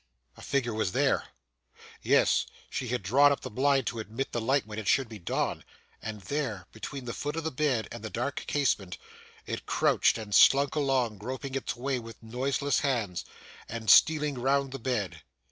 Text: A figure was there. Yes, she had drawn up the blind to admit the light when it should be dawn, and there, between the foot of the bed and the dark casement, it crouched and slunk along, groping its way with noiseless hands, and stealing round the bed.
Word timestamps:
A 0.35 0.41
figure 0.41 0.73
was 0.73 0.93
there. 0.93 1.25
Yes, 2.01 2.47
she 2.71 2.87
had 2.87 3.03
drawn 3.03 3.31
up 3.31 3.41
the 3.41 3.51
blind 3.51 3.85
to 3.85 3.99
admit 3.99 4.31
the 4.31 4.41
light 4.41 4.65
when 4.65 4.79
it 4.79 4.87
should 4.87 5.07
be 5.07 5.19
dawn, 5.19 5.63
and 6.01 6.21
there, 6.21 6.65
between 6.71 7.05
the 7.05 7.13
foot 7.13 7.35
of 7.35 7.43
the 7.43 7.51
bed 7.51 7.87
and 7.91 8.01
the 8.01 8.09
dark 8.09 8.43
casement, 8.47 8.97
it 9.45 9.67
crouched 9.67 10.17
and 10.17 10.33
slunk 10.33 10.73
along, 10.73 11.19
groping 11.19 11.53
its 11.53 11.75
way 11.75 11.99
with 11.99 12.23
noiseless 12.23 12.79
hands, 12.79 13.25
and 13.69 13.91
stealing 13.91 14.39
round 14.39 14.71
the 14.71 14.79
bed. 14.79 15.21